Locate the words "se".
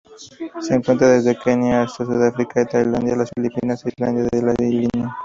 0.61-0.73